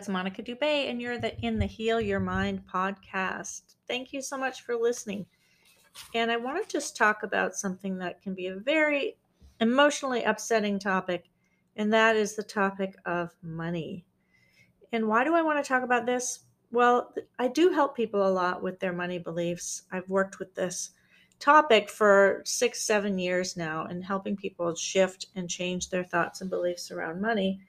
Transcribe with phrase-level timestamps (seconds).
[0.00, 3.74] It's Monica Dubay, and you're the in the Heal Your Mind podcast.
[3.86, 5.26] Thank you so much for listening.
[6.14, 9.18] And I want to just talk about something that can be a very
[9.60, 11.28] emotionally upsetting topic,
[11.76, 14.06] and that is the topic of money.
[14.90, 16.46] And why do I want to talk about this?
[16.72, 19.82] Well, I do help people a lot with their money beliefs.
[19.92, 20.92] I've worked with this
[21.40, 26.48] topic for six, seven years now and helping people shift and change their thoughts and
[26.48, 27.60] beliefs around money.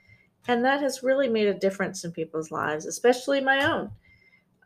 [0.48, 3.92] And that has really made a difference in people's lives, especially my own.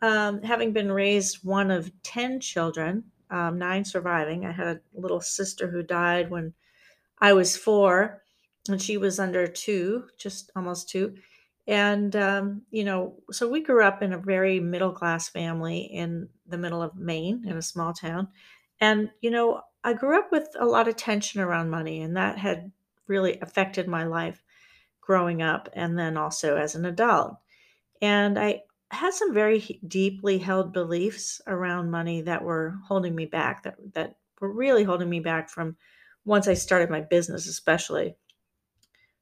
[0.02, 5.22] Um, having been raised one of 10 children, um, nine surviving, I had a little
[5.22, 6.54] sister who died when
[7.20, 8.24] I was four,
[8.70, 11.16] and she was under two, just almost two.
[11.68, 16.30] And, um, you know, so we grew up in a very middle class family in
[16.46, 18.28] the middle of Maine in a small town.
[18.80, 22.38] And, you know, I grew up with a lot of tension around money, and that
[22.38, 22.72] had
[23.08, 24.42] really affected my life
[25.06, 27.38] growing up and then also as an adult.
[28.02, 28.62] And I
[28.92, 34.16] had some very deeply held beliefs around money that were holding me back, that, that
[34.42, 35.76] were really holding me back from
[36.26, 38.16] once I started my business, especially.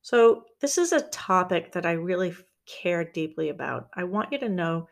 [0.02, 2.34] So, this is a topic that I really
[2.66, 3.90] care deeply about.
[3.94, 4.88] I want you to know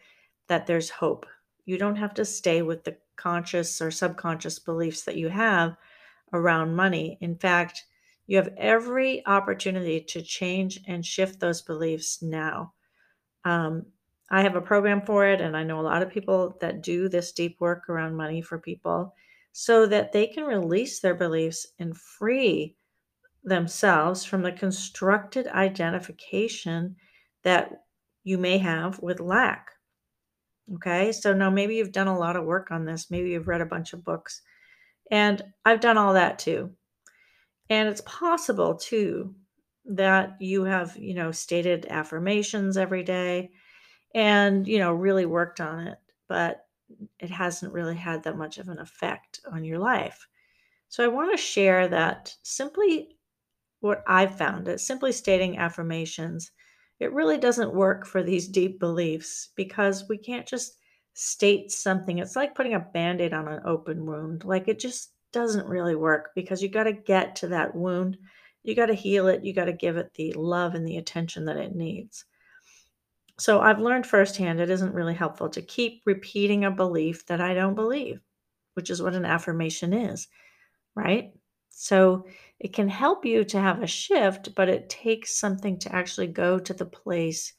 [0.48, 1.26] that there's hope.
[1.66, 5.76] You don't have to stay with the conscious or subconscious beliefs that you have
[6.34, 7.18] around money.
[7.22, 7.86] In fact,
[8.32, 12.72] you have every opportunity to change and shift those beliefs now.
[13.44, 13.88] Um,
[14.30, 17.10] I have a program for it, and I know a lot of people that do
[17.10, 19.14] this deep work around money for people
[19.52, 22.78] so that they can release their beliefs and free
[23.44, 26.96] themselves from the constructed identification
[27.44, 27.84] that
[28.24, 29.72] you may have with lack.
[30.76, 33.60] Okay, so now maybe you've done a lot of work on this, maybe you've read
[33.60, 34.42] a bunch of books,
[35.12, 36.72] and I've done all that too.
[37.72, 39.34] And it's possible too
[39.86, 43.52] that you have, you know, stated affirmations every day
[44.14, 46.66] and, you know, really worked on it, but
[47.18, 50.28] it hasn't really had that much of an effect on your life.
[50.90, 53.16] So I want to share that simply
[53.80, 56.52] what I've found is simply stating affirmations.
[57.00, 60.78] It really doesn't work for these deep beliefs because we can't just
[61.14, 62.18] state something.
[62.18, 64.44] It's like putting a band aid on an open wound.
[64.44, 68.18] Like it just doesn't really work because you got to get to that wound.
[68.64, 69.44] You got to heal it.
[69.44, 72.26] You got to give it the love and the attention that it needs.
[73.40, 77.54] So I've learned firsthand it isn't really helpful to keep repeating a belief that I
[77.54, 78.22] don't believe,
[78.76, 80.28] which is what an affirmation is,
[80.96, 81.32] right?
[81.70, 82.28] So
[82.60, 86.60] it can help you to have a shift, but it takes something to actually go
[86.60, 87.54] to the place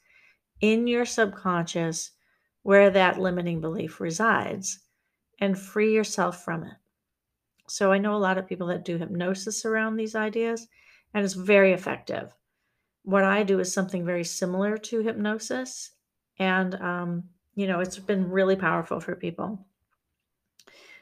[0.61, 2.11] in your subconscious
[2.61, 4.79] where that limiting belief resides
[5.39, 6.73] and free yourself from it.
[7.67, 10.67] So I know a lot of people that do hypnosis around these ideas,
[11.13, 12.33] and it's very effective.
[13.03, 15.91] What I do is something very similar to hypnosis,
[16.39, 17.23] and um,
[17.55, 19.65] you know it's been really powerful for people.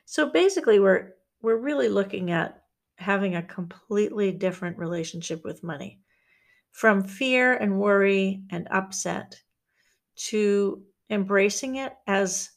[0.06, 2.64] So basically, we're we're really looking at
[2.96, 6.00] having a completely different relationship with money,
[6.72, 9.42] from fear and worry and upset
[10.16, 12.52] to embracing it as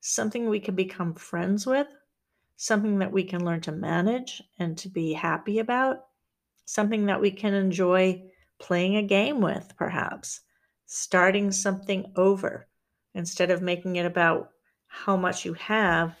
[0.00, 1.88] something we can become friends with
[2.56, 6.04] something that we can learn to manage and to be happy about,
[6.64, 8.22] something that we can enjoy
[8.58, 10.40] playing a game with, perhaps,
[10.86, 12.66] starting something over
[13.14, 14.50] instead of making it about
[14.86, 16.16] how much you have.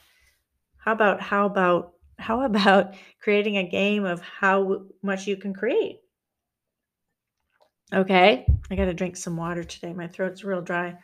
[0.76, 6.00] How about, how about, how about creating a game of how much you can create?
[7.92, 9.92] Okay, I got to drink some water today.
[9.92, 10.96] My throat's real dry.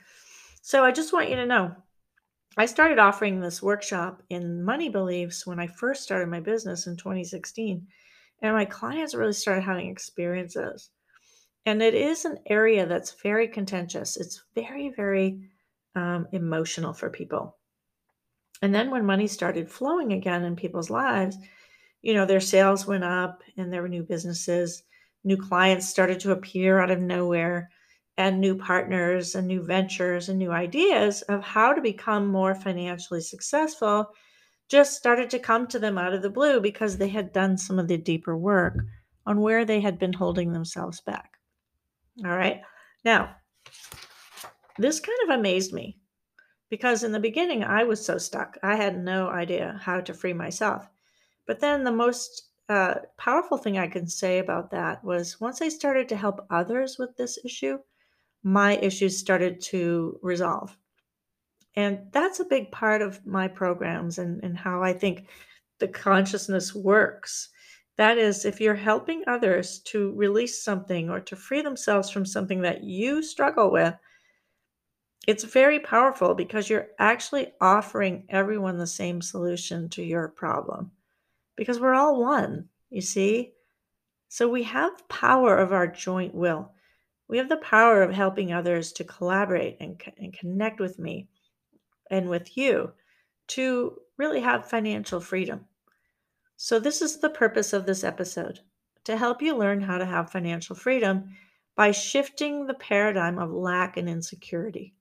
[0.63, 1.75] So I just want you to know
[2.57, 6.97] I started offering this workshop in money beliefs when I first started my business in
[6.97, 7.87] 2016.
[8.43, 10.91] And my clients really started having experiences.
[11.67, 14.17] And it is an area that's very contentious.
[14.17, 15.41] It's very, very
[15.95, 17.57] um, emotional for people.
[18.63, 21.37] And then when money started flowing again in people's lives,
[22.03, 24.83] you know, their sales went up and there were new businesses,
[25.23, 27.71] new clients started to appear out of nowhere
[28.21, 33.23] and new partners and new ventures and new ideas of how to become more financially
[33.23, 34.11] successful
[34.69, 37.79] just started to come to them out of the blue because they had done some
[37.79, 38.75] of the deeper work
[39.25, 41.39] on where they had been holding themselves back.
[42.23, 42.61] All right.
[43.07, 43.37] Now,
[44.77, 45.99] this kind of amazed me
[46.69, 48.59] because in the beginning I was so stuck.
[48.63, 50.87] I had no idea how to free myself.
[51.47, 55.71] But then the most uh, powerful thing I can say about that was once I
[55.71, 57.79] started to help others with this issue,
[58.43, 60.77] my issues started to resolve.
[61.75, 65.29] And that's a big part of my programs and, and how I think
[65.79, 67.49] the consciousness works.
[67.97, 72.63] That is, if you're helping others to release something or to free themselves from something
[72.63, 73.95] that you struggle with,
[75.27, 80.93] It's very powerful because you're actually offering everyone the same solution to your problem
[81.57, 83.53] because we're all one, you see?
[84.29, 86.73] So we have power of our joint will.
[87.31, 91.29] We have the power of helping others to collaborate and, and connect with me
[92.11, 92.93] and with you
[93.47, 95.67] to really have financial freedom.
[96.57, 98.59] So, this is the purpose of this episode
[99.05, 101.37] to help you learn how to have financial freedom
[101.77, 104.97] by shifting the paradigm of lack and insecurity.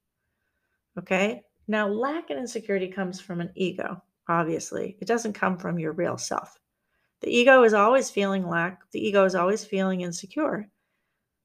[1.00, 1.42] Okay?
[1.68, 4.98] Now, lack and insecurity comes from an ego, obviously.
[5.00, 6.60] It doesn't come from your real self.
[7.22, 10.70] The ego is always feeling lack, the ego is always feeling insecure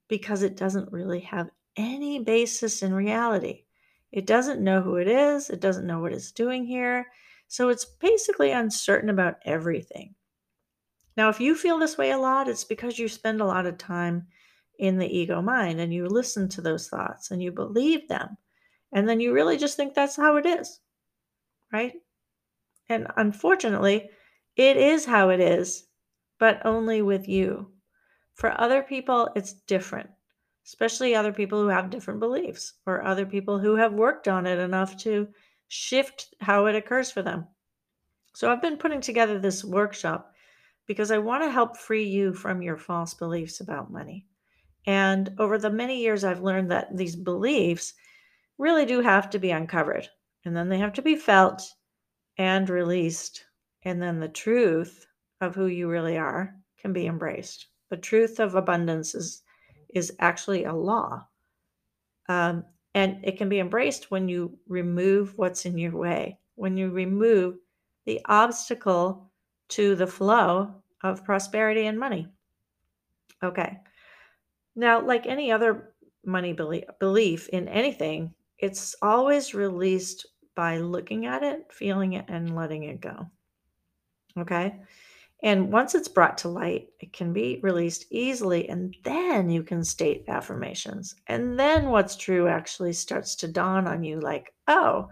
[0.09, 3.65] because it doesn't really have any basis in reality.
[4.13, 7.07] It doesn't know who it is, it doesn't know what it's doing here.
[7.49, 10.15] So it's basically uncertain about everything.
[11.17, 13.79] Now, if you feel this way a lot, it's because you spend a lot of
[13.79, 14.27] time
[14.79, 18.37] in the ego mind and you listen to those thoughts and you believe them.
[18.93, 20.81] And then you really just think that's how it is,
[21.73, 21.95] right?
[22.89, 24.11] And unfortunately,
[24.57, 25.87] it is how it is,
[26.39, 27.74] but only with you.
[28.35, 30.11] For other people, it's different,
[30.67, 34.59] especially other people who have different beliefs or other people who have worked on it
[34.59, 35.29] enough to
[35.69, 37.47] shift how it occurs for them.
[38.35, 40.33] So I've been putting together this workshop
[40.87, 44.27] because I want to help free you from your false beliefs about money.
[44.87, 47.95] And over the many years, I've learned that these beliefs
[48.59, 50.09] really do have to be uncovered
[50.45, 51.63] and then they have to be felt
[52.37, 53.45] and released.
[53.83, 55.07] And then the truth
[55.41, 57.69] of who you really are can be embraced.
[57.95, 59.45] The truth of abundance is,
[59.95, 61.29] is actually a law.
[62.29, 66.91] Um, and it can be embraced when you remove what's in your way, when you
[66.91, 67.55] remove
[68.05, 69.31] the obstacle
[69.69, 70.75] to the flow
[71.05, 72.27] of prosperity and money.
[73.45, 73.79] Okay.
[74.75, 75.95] Now, like any other
[76.25, 80.27] money belief, belief in anything, it's always released
[80.57, 83.31] by looking at it, feeling it, and letting it go.
[84.37, 84.81] Okay.
[85.45, 88.67] And once it's brought to light, it can be released easily.
[88.67, 91.15] And then you can state affirmations.
[91.27, 95.11] And then what's true actually starts to dawn on you like, oh,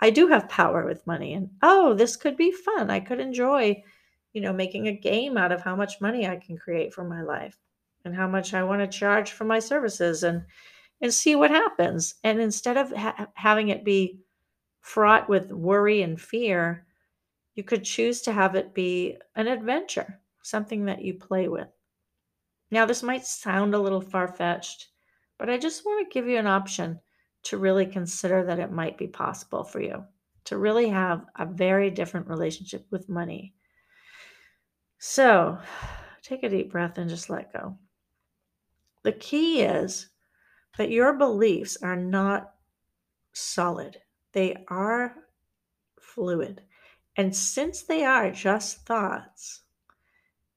[0.00, 1.34] I do have power with money.
[1.34, 2.90] And oh, this could be fun.
[2.90, 3.84] I could enjoy,
[4.32, 7.22] you know, making a game out of how much money I can create for my
[7.22, 7.56] life
[8.04, 10.42] and how much I want to charge for my services and
[11.00, 12.16] and see what happens.
[12.24, 14.18] And instead of ha- having it be
[14.80, 16.84] fraught with worry and fear,
[17.58, 21.66] you could choose to have it be an adventure, something that you play with.
[22.70, 24.90] Now, this might sound a little far fetched,
[25.40, 27.00] but I just want to give you an option
[27.42, 30.04] to really consider that it might be possible for you
[30.44, 33.54] to really have a very different relationship with money.
[35.00, 35.58] So,
[36.22, 37.76] take a deep breath and just let go.
[39.02, 40.10] The key is
[40.76, 42.52] that your beliefs are not
[43.32, 43.96] solid,
[44.30, 45.16] they are
[46.00, 46.62] fluid.
[47.18, 49.62] And since they are just thoughts,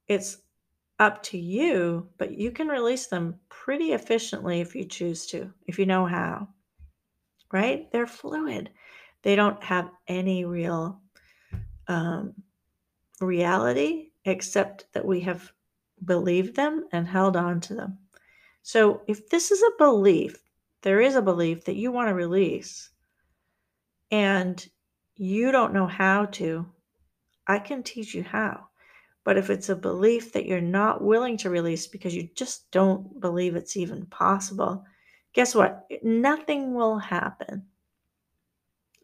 [0.08, 0.38] it's
[1.00, 5.80] up to you, but you can release them pretty efficiently if you choose to, if
[5.80, 6.48] you know how.
[7.52, 7.92] Right?
[7.92, 8.70] They're fluid.
[9.24, 11.02] They don't have any real
[11.88, 12.36] um,
[13.20, 15.52] reality except that we have
[16.06, 17.98] believed them and held on to them.
[18.62, 20.38] So if this is a belief,
[20.84, 22.90] there is a belief that you want to release,
[24.12, 24.68] and
[25.22, 26.66] you don't know how to,
[27.46, 28.70] I can teach you how.
[29.24, 33.20] But if it's a belief that you're not willing to release because you just don't
[33.20, 34.84] believe it's even possible,
[35.34, 35.86] guess what?
[36.02, 37.68] Nothing will happen.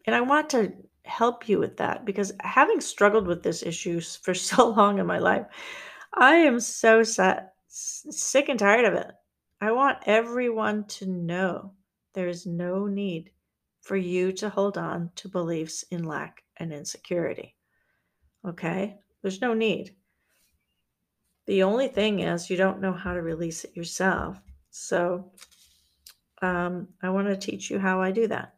[0.06, 0.72] And I want to
[1.04, 5.20] help you with that because having struggled with this issue for so long in my
[5.20, 5.46] life,
[6.14, 9.12] I am so set, sick and tired of it.
[9.60, 11.74] I want everyone to know
[12.14, 13.30] there is no need
[13.80, 17.54] for you to hold on to beliefs in lack and insecurity.
[18.46, 18.98] Okay?
[19.22, 19.94] There's no need.
[21.46, 24.38] The only thing is you don't know how to release it yourself.
[24.70, 25.32] So
[26.42, 28.54] um, I want to teach you how I do that.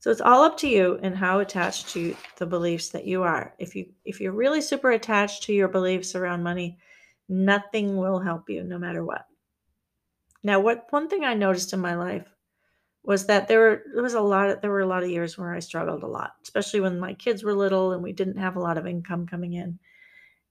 [0.00, 3.54] So it's all up to you and how attached to the beliefs that you are.
[3.58, 6.78] If you if you're really super attached to your beliefs around money,
[7.28, 9.26] nothing will help you no matter what.
[10.42, 12.33] Now, what one thing I noticed in my life
[13.04, 15.36] was that there were there was a lot of, there were a lot of years
[15.36, 18.56] where I struggled a lot, especially when my kids were little and we didn't have
[18.56, 19.78] a lot of income coming in.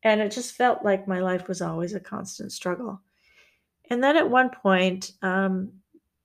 [0.04, 3.02] And it just felt like my life was always a constant struggle.
[3.90, 5.72] And then at one point, um,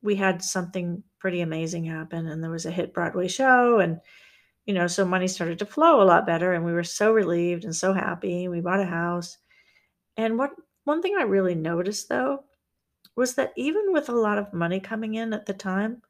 [0.03, 4.01] we had something pretty amazing happen, and there was a hit Broadway show, and
[4.67, 7.65] you know, so money started to flow a lot better, and we were so relieved
[7.65, 8.49] and so happy.
[8.49, 9.39] We bought a house,
[10.17, 10.53] and what
[10.85, 12.45] one thing I really noticed though
[13.17, 16.03] was that even with a lot of money coming in at the time,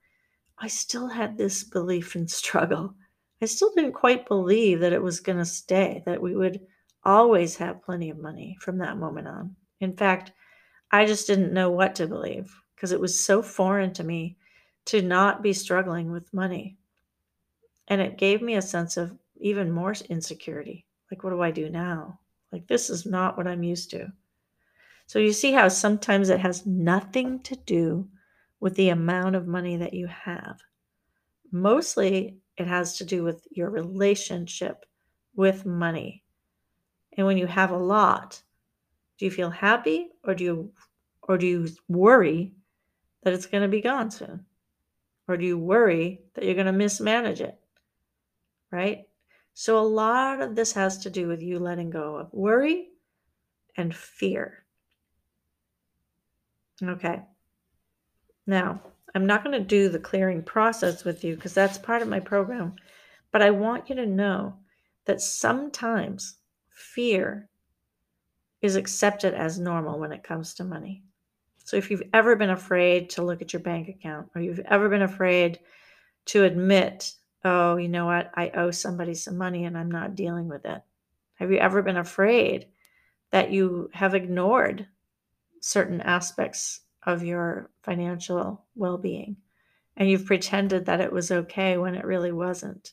[0.60, 2.94] I still had this belief and struggle.
[3.40, 6.60] I still didn't quite believe that it was going to stay, that we would
[7.04, 9.54] always have plenty of money from that moment on.
[9.80, 10.32] In fact,
[10.90, 14.36] I just didn't know what to believe because it was so foreign to me
[14.86, 16.76] to not be struggling with money.
[17.86, 20.84] And it gave me a sense of even more insecurity.
[21.10, 22.18] Like, what do I do now?
[22.52, 24.12] Like, this is not what I'm used to.
[25.06, 28.08] So, you see how sometimes it has nothing to do
[28.60, 30.58] with the amount of money that you have.
[31.52, 34.84] Mostly, it has to do with your relationship
[35.34, 36.24] with money.
[37.16, 38.42] And when you have a lot,
[39.18, 40.72] do you feel happy or do you
[41.22, 42.54] or do you worry
[43.22, 44.46] that it's going to be gone soon?
[45.26, 47.58] Or do you worry that you're going to mismanage it?
[48.72, 49.08] Right?
[49.52, 52.88] So a lot of this has to do with you letting go of worry
[53.76, 54.64] and fear.
[56.82, 57.22] Okay.
[58.48, 58.80] Now,
[59.14, 62.18] I'm not going to do the clearing process with you because that's part of my
[62.18, 62.76] program,
[63.30, 64.54] but I want you to know
[65.04, 66.38] that sometimes
[66.70, 67.50] fear
[68.62, 71.02] is accepted as normal when it comes to money.
[71.58, 74.88] So if you've ever been afraid to look at your bank account or you've ever
[74.88, 75.58] been afraid
[76.26, 77.12] to admit,
[77.44, 80.80] oh, you know what, I owe somebody some money and I'm not dealing with it.
[81.34, 82.68] Have you ever been afraid
[83.30, 84.86] that you have ignored
[85.60, 89.36] certain aspects of your financial well being
[89.96, 92.92] and you've pretended that it was okay when it really wasn't?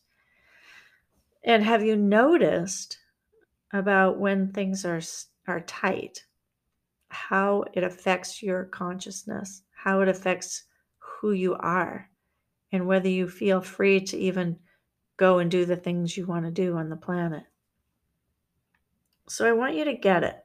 [1.43, 2.97] And have you noticed
[3.71, 5.01] about when things are,
[5.47, 6.25] are tight?
[7.15, 10.63] how it affects your consciousness, how it affects
[10.97, 12.09] who you are,
[12.71, 14.57] and whether you feel free to even
[15.17, 17.43] go and do the things you want to do on the planet.
[19.27, 20.35] So I want you to get it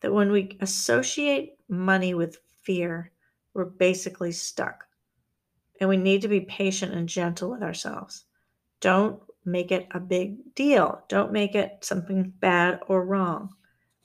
[0.00, 3.12] that when we associate money with fear,
[3.54, 4.84] we're basically stuck.
[5.80, 8.24] And we need to be patient and gentle with ourselves.
[8.80, 11.02] Don't make it a big deal.
[11.08, 13.54] Don't make it something bad or wrong.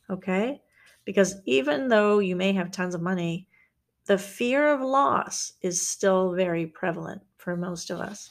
[0.10, 0.62] Okay?
[1.04, 3.48] Because even though you may have tons of money,
[4.06, 8.30] the fear of loss is still very prevalent for most of us.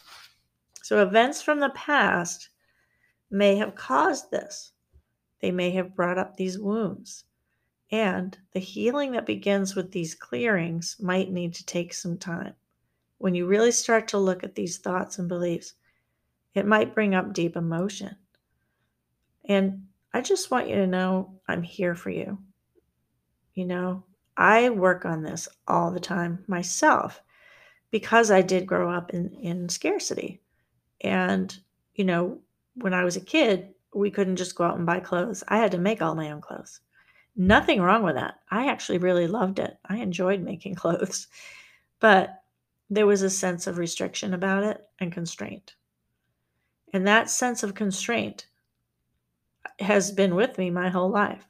[0.83, 2.49] So, events from the past
[3.31, 4.73] may have caused this.
[5.41, 7.25] They may have brought up these wounds.
[7.93, 12.55] And the healing that begins with these clearings might need to take some time.
[13.19, 15.75] When you really start to look at these thoughts and beliefs,
[16.55, 18.17] it might bring up deep emotion.
[19.45, 22.39] And I just want you to know I'm here for you.
[23.55, 24.05] You know,
[24.37, 27.21] I work on this all the time myself
[27.91, 30.41] because I did grow up in, in scarcity.
[31.01, 31.57] And,
[31.95, 32.39] you know,
[32.75, 35.43] when I was a kid, we couldn't just go out and buy clothes.
[35.49, 36.81] I had to make all my own clothes.
[37.41, 38.41] Nothing wrong with that.
[38.51, 39.79] I actually really loved it.
[39.87, 41.27] I enjoyed making clothes.
[41.99, 42.43] But
[42.91, 45.75] there was a sense of restriction about it and constraint.
[46.93, 48.47] And that sense of constraint
[49.79, 51.49] has been with me my whole life.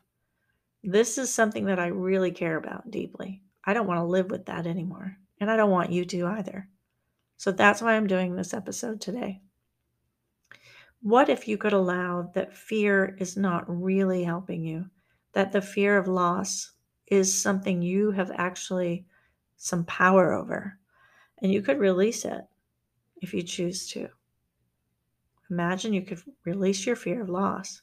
[0.85, 3.43] This is something that I really care about deeply.
[3.65, 5.17] I don't want to live with that anymore.
[5.41, 6.69] And I don't want you to either.
[7.37, 9.41] So that's why I'm doing this episode today.
[11.03, 14.85] What if you could allow that fear is not really helping you,
[15.33, 16.73] that the fear of loss
[17.07, 19.07] is something you have actually
[19.57, 20.79] some power over,
[21.43, 22.43] and you could release it
[23.21, 24.09] if you choose to?
[25.51, 27.83] Imagine you could release your fear of loss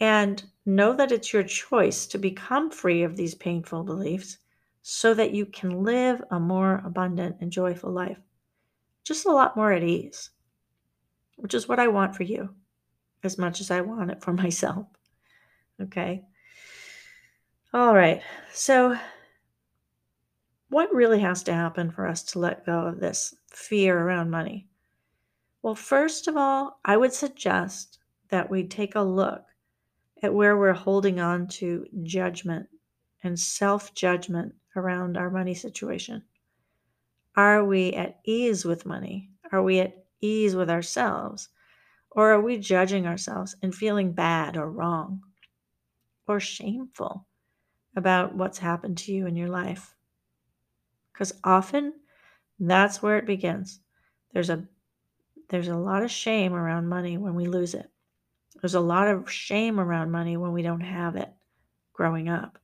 [0.00, 4.38] and know that it's your choice to become free of these painful beliefs
[4.82, 8.18] so that you can live a more abundant and joyful life.
[9.04, 10.30] Just a lot more at ease,
[11.36, 12.54] which is what I want for you
[13.22, 14.86] as much as I want it for myself.
[15.80, 16.24] Okay.
[17.76, 18.22] All right.
[18.54, 18.96] So,
[20.70, 24.66] what really has to happen for us to let go of this fear around money?
[25.60, 27.98] Well, first of all, I would suggest
[28.30, 29.44] that we take a look
[30.22, 32.66] at where we're holding on to judgment
[33.22, 36.22] and self judgment around our money situation.
[37.36, 39.28] Are we at ease with money?
[39.52, 41.50] Are we at ease with ourselves?
[42.12, 45.20] Or are we judging ourselves and feeling bad or wrong
[46.26, 47.26] or shameful
[47.96, 49.94] about what's happened to you in your life?
[51.12, 51.94] Because often
[52.60, 53.80] that's where it begins.
[54.32, 54.64] There's a
[55.48, 57.90] there's a lot of shame around money when we lose it.
[58.60, 61.32] There's a lot of shame around money when we don't have it
[61.92, 62.58] growing up.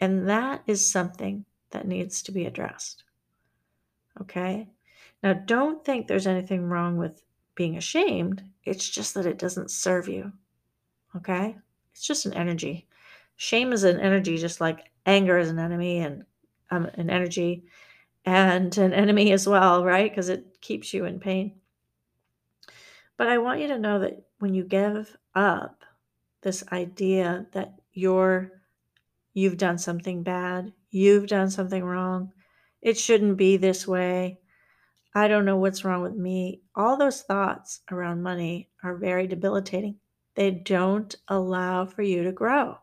[0.00, 3.04] And that is something that needs to be addressed.
[4.20, 4.68] Okay?
[5.22, 7.22] Now, don't think there's anything wrong with
[7.54, 8.42] being ashamed.
[8.64, 10.32] It's just that it doesn't serve you.
[11.14, 11.56] Okay?
[11.92, 12.88] It's just an energy.
[13.42, 16.24] Shame is an energy, just like anger is an enemy and
[16.70, 17.64] um, an energy.
[18.24, 20.08] and an enemy as well, right?
[20.08, 21.58] Because it keeps you in pain.
[23.16, 25.82] But I want you to know that when you give up
[26.42, 28.52] this idea that you're
[29.34, 32.30] you've done something bad, you've done something wrong,
[32.80, 34.38] it shouldn't be this way.
[35.16, 36.62] I don't know what's wrong with me.
[36.76, 39.96] All those thoughts around money are very debilitating.
[40.36, 42.78] They don't allow for you to grow.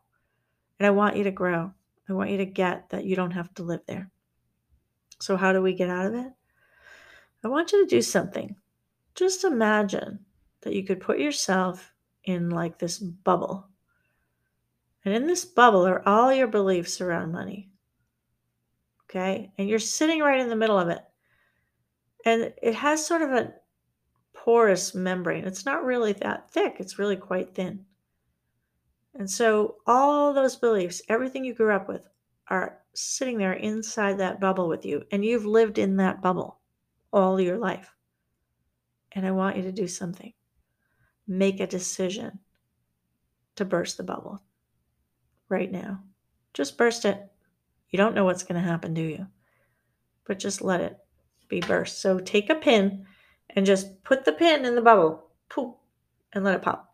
[0.80, 1.74] And I want you to grow.
[2.08, 4.10] I want you to get that you don't have to live there.
[5.20, 6.32] So, how do we get out of it?
[7.44, 8.56] I want you to do something.
[9.16, 10.20] Just imagine
[10.62, 11.94] that you could put yourself
[12.24, 13.68] in like this bubble.
[15.06, 17.70] And in this bubble are all your beliefs around money.
[19.10, 19.52] Okay.
[19.58, 21.02] And you're sitting right in the middle of it.
[22.26, 23.54] And it has sort of a
[24.34, 25.46] porous membrane.
[25.46, 27.86] It's not really that thick, it's really quite thin.
[29.20, 32.02] And so all those beliefs, everything you grew up with,
[32.48, 35.04] are sitting there inside that bubble with you.
[35.12, 36.60] And you've lived in that bubble
[37.12, 37.94] all your life.
[39.12, 40.34] And I want you to do something.
[41.28, 42.40] Make a decision
[43.58, 44.42] to burst the bubble
[45.50, 46.02] right now.
[46.54, 47.22] Just burst it.
[47.90, 49.28] You don't know what's going to happen, do you?
[50.26, 50.98] But just let it
[51.50, 52.02] be burst.
[52.02, 53.06] So take a pin
[53.50, 55.76] and just put the pin in the bubble, poof,
[56.32, 56.89] and let it pop.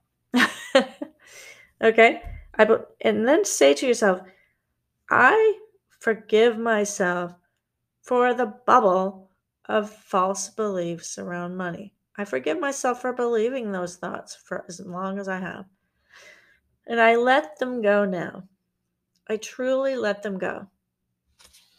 [1.85, 2.21] Okay?
[2.55, 4.21] I put, and then say to yourself,
[5.09, 5.59] I
[5.99, 7.33] forgive myself
[8.01, 9.29] for the bubble
[9.67, 11.93] of false beliefs around money.
[12.17, 15.65] I forgive myself for believing those thoughts for as long as I have.
[16.87, 18.43] And I let them go now.
[19.27, 20.67] I truly let them go.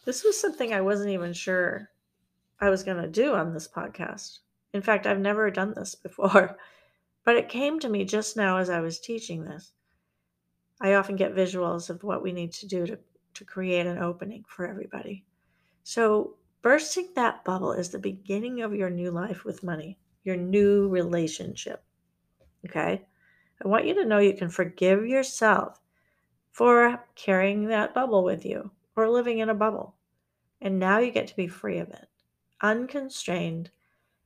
[0.05, 1.89] This was something I wasn't even sure
[2.59, 4.39] I was going to do on this podcast.
[4.73, 6.57] In fact, I've never done this before,
[7.23, 9.71] but it came to me just now as I was teaching this.
[10.79, 12.99] I often get visuals of what we need to do to,
[13.33, 15.25] to create an opening for everybody.
[15.83, 20.87] So, bursting that bubble is the beginning of your new life with money, your new
[20.87, 21.83] relationship.
[22.65, 23.05] Okay?
[23.63, 25.79] I want you to know you can forgive yourself
[26.51, 29.95] for carrying that bubble with you or living in a bubble.
[30.61, 32.07] And now you get to be free of it,
[32.61, 33.71] unconstrained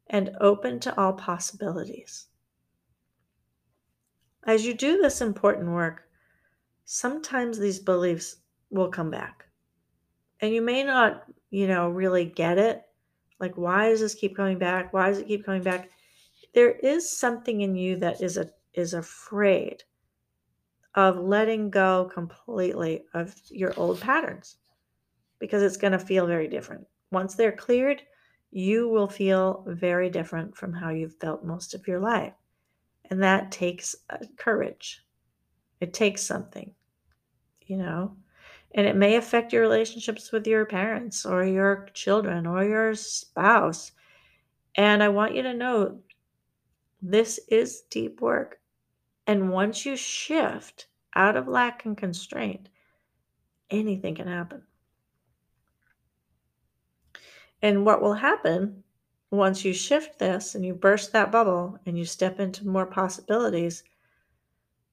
[0.08, 2.28] and open to all possibilities.
[4.46, 6.08] As you do this important work,
[6.86, 8.38] sometimes these beliefs
[8.70, 9.46] will come back.
[10.40, 12.82] And you may not, you know, really get it.
[13.40, 14.94] Like, why does this keep coming back?
[14.94, 15.90] Why does it keep coming back?
[16.54, 19.84] There is something in you that is a is afraid
[20.96, 24.58] of letting go completely of your old patterns
[25.40, 26.86] because it's going to feel very different.
[27.12, 28.02] Once they're cleared,
[28.52, 32.34] you will feel very different from how you've felt most of your life.
[33.10, 35.04] And that takes uh, courage.
[35.82, 36.74] It takes something,
[37.66, 38.16] you know,
[38.74, 43.92] and it may affect your relationships with your parents or your children or your spouse.
[44.76, 46.00] And I want you to know
[47.02, 48.60] this is deep work.
[49.26, 52.70] And once you shift out of lack and constraint,
[53.70, 54.62] anything can happen.
[57.62, 58.84] And what will happen
[59.32, 63.84] once you shift this and you burst that bubble and you step into more possibilities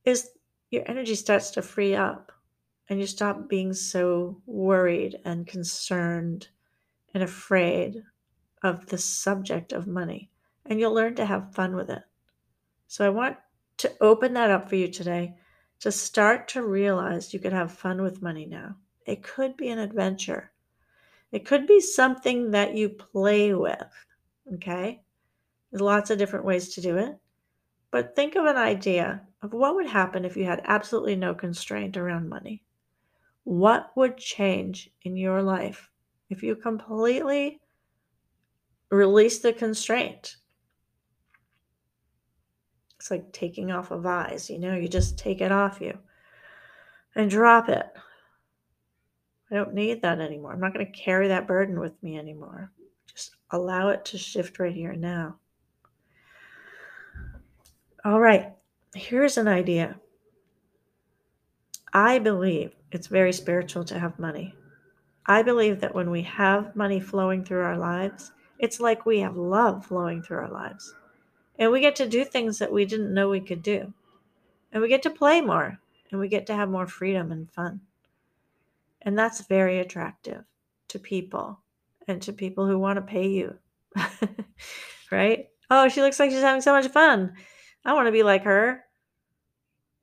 [0.05, 0.31] is
[0.71, 2.33] your energy starts to free up
[2.89, 6.49] and you stop being so worried and concerned
[7.15, 8.03] and afraid
[8.63, 10.31] of the subject of money
[10.69, 12.03] and you'll learn to have fun with it.
[12.87, 13.37] So I want
[13.79, 15.35] to open that up for you today
[15.81, 18.77] to start to realize you can have fun with money now.
[19.07, 20.51] It could be an adventure.
[21.33, 24.07] It could be something that you play with.
[24.55, 25.03] Okay.
[25.71, 27.17] There's lots of different ways to do it.
[27.91, 31.97] But think of an idea of what would happen if you had absolutely no constraint
[31.97, 32.65] around money.
[33.45, 35.91] What would change in your life
[36.29, 37.61] if you completely
[38.91, 40.37] release the constraint?
[42.99, 45.97] It's like taking off a vise, you know, you just take it off you
[47.15, 47.87] and drop it.
[49.51, 50.53] I don't need that anymore.
[50.53, 52.71] I'm not going to carry that burden with me anymore.
[53.07, 55.37] Just allow it to shift right here now.
[58.05, 58.53] All right,
[58.95, 60.01] here's an idea.
[61.93, 64.55] I believe it's very spiritual to have money.
[65.27, 69.37] I believe that when we have money flowing through our lives, it's like we have
[69.37, 70.95] love flowing through our lives.
[71.59, 73.93] And we get to do things that we didn't know we could do.
[74.73, 75.79] And we get to play more
[76.11, 77.81] and we get to have more freedom and fun.
[79.03, 80.45] And that's very attractive
[80.89, 81.61] to people
[82.07, 83.59] and to people who want to pay you.
[85.11, 85.49] right?
[85.71, 87.35] Oh, she looks like she's having so much fun.
[87.89, 88.85] I want to be like her.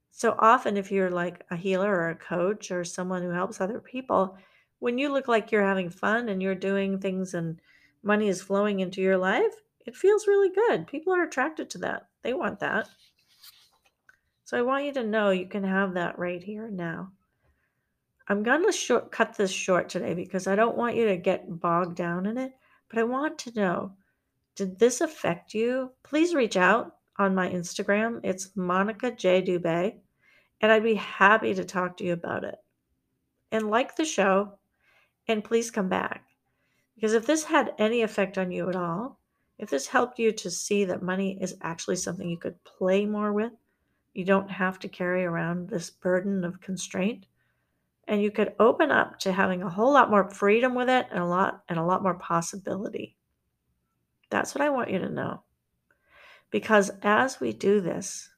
[0.09, 3.79] So often, if you're like a healer or a coach or someone who helps other
[3.79, 4.39] people,
[4.79, 7.59] When you look like you're having fun and you're doing things and
[8.03, 9.53] money is flowing into your life,
[9.85, 10.87] it feels really good.
[10.87, 12.07] People are attracted to that.
[12.23, 12.89] They want that.
[14.43, 17.11] So I want you to know you can have that right here now.
[18.27, 21.59] I'm going to short, cut this short today because I don't want you to get
[21.59, 22.53] bogged down in it,
[22.89, 23.93] but I want to know
[24.55, 25.91] did this affect you?
[26.03, 28.19] Please reach out on my Instagram.
[28.23, 29.41] It's Monica J.
[29.41, 29.95] Dubay,
[30.61, 32.55] and I'd be happy to talk to you about it.
[33.51, 34.53] And like the show,
[35.27, 36.25] and please come back.
[36.95, 39.19] Because if this had any effect on you at all,
[39.57, 43.31] if this helped you to see that money is actually something you could play more
[43.31, 43.53] with,
[44.13, 47.25] you don't have to carry around this burden of constraint,
[48.07, 51.19] and you could open up to having a whole lot more freedom with it and
[51.19, 53.15] a lot and a lot more possibility.
[54.29, 55.43] That's what I want you to know.
[56.51, 58.29] Because as we do this,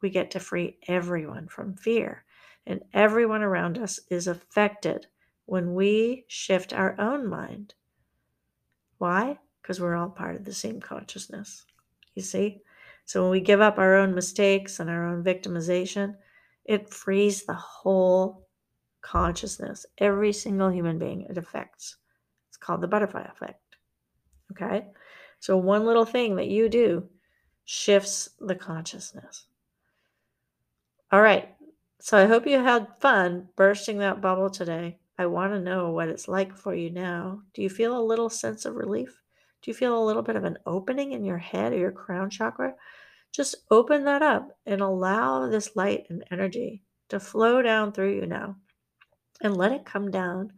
[0.00, 2.24] we get to free everyone from fear,
[2.66, 5.06] and everyone around us is affected
[5.46, 7.74] when we shift our own mind.
[8.98, 9.38] Why?
[9.62, 11.64] Because we're all part of the same consciousness.
[12.14, 12.60] You see?
[13.04, 16.14] So when we give up our own mistakes and our own victimization,
[16.64, 18.48] it frees the whole
[19.02, 21.96] consciousness, every single human being it affects.
[22.48, 23.60] It's called the butterfly effect.
[24.52, 24.86] Okay?
[25.40, 27.08] So one little thing that you do
[27.64, 29.46] shifts the consciousness.
[31.10, 31.54] All right.
[32.00, 34.98] So I hope you had fun bursting that bubble today.
[35.18, 37.40] I want to know what it's like for you now.
[37.54, 39.20] Do you feel a little sense of relief?
[39.62, 42.30] Do you feel a little bit of an opening in your head or your crown
[42.30, 42.74] chakra?
[43.32, 48.26] Just open that up and allow this light and energy to flow down through you
[48.26, 48.56] now.
[49.40, 50.52] And let it come down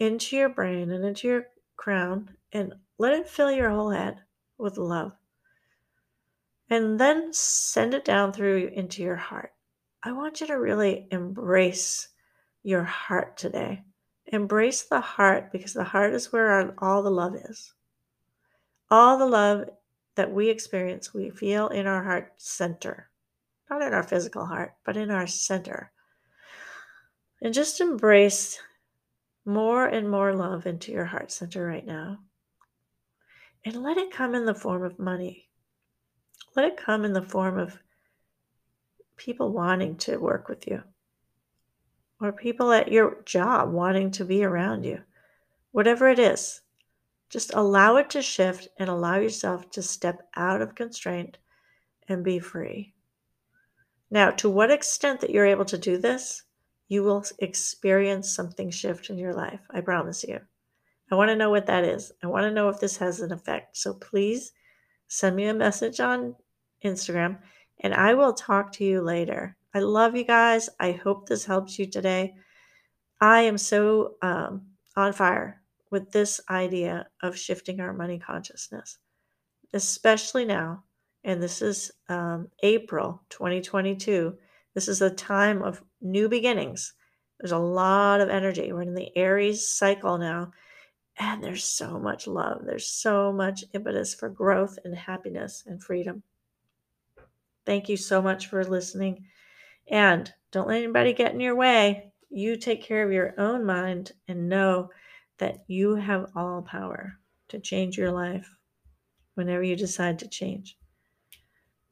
[0.00, 1.46] into your brain and into your
[1.76, 4.18] crown and let it fill your whole head
[4.58, 5.12] with love.
[6.70, 9.52] And then send it down through into your heart.
[10.02, 12.08] I want you to really embrace
[12.62, 13.82] your heart today.
[14.26, 17.72] Embrace the heart because the heart is where our, all the love is.
[18.90, 19.68] All the love
[20.16, 23.08] that we experience, we feel in our heart center,
[23.70, 25.92] not in our physical heart, but in our center.
[27.40, 28.60] And just embrace
[29.44, 32.18] more and more love into your heart center right now.
[33.64, 35.47] And let it come in the form of money.
[36.58, 37.78] Let it come in the form of
[39.16, 40.82] people wanting to work with you
[42.20, 45.02] or people at your job wanting to be around you.
[45.70, 46.62] Whatever it is,
[47.30, 51.38] just allow it to shift and allow yourself to step out of constraint
[52.08, 52.92] and be free.
[54.10, 56.42] Now, to what extent that you're able to do this,
[56.88, 59.60] you will experience something shift in your life.
[59.70, 60.40] I promise you.
[61.08, 62.10] I want to know what that is.
[62.20, 63.76] I want to know if this has an effect.
[63.76, 64.50] So please
[65.06, 66.34] send me a message on
[66.84, 67.38] Instagram
[67.80, 69.56] and I will talk to you later.
[69.74, 70.68] I love you guys.
[70.80, 72.34] I hope this helps you today.
[73.20, 74.62] I am so um,
[74.96, 78.98] on fire with this idea of shifting our money consciousness,
[79.72, 80.84] especially now.
[81.24, 84.36] And this is um, April 2022.
[84.74, 86.94] This is a time of new beginnings.
[87.38, 88.72] There's a lot of energy.
[88.72, 90.52] We're in the Aries cycle now,
[91.18, 92.62] and there's so much love.
[92.64, 96.22] There's so much impetus for growth and happiness and freedom.
[97.68, 99.26] Thank you so much for listening.
[99.90, 102.10] And don't let anybody get in your way.
[102.30, 104.88] You take care of your own mind and know
[105.36, 108.48] that you have all power to change your life
[109.34, 110.78] whenever you decide to change.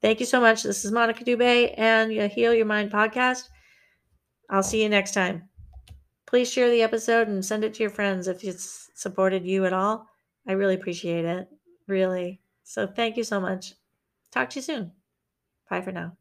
[0.01, 0.63] Thank you so much.
[0.63, 3.51] This is Monica Dubay and your Heal Your Mind podcast.
[4.49, 5.47] I'll see you next time.
[6.25, 9.75] Please share the episode and send it to your friends if it's supported you at
[9.75, 10.09] all.
[10.49, 11.49] I really appreciate it.
[11.87, 12.41] Really.
[12.65, 13.75] So thank you so much.
[14.33, 14.96] Talk to you soon.
[15.71, 16.17] Bye for now.